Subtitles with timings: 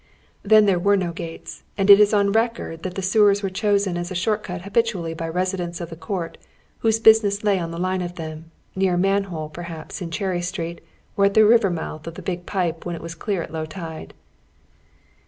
[0.41, 3.97] Then there wei'e no gates, and it is on record that the sewers were chosen
[3.97, 6.39] as a shoi't cut habitually by residents of the court
[6.79, 10.81] whose business lay on the line of them, near a manhole, perhaps, in Cherry Street,
[11.15, 13.67] or at the river month of the big pipe when it was clear at low
[13.67, 14.15] tide.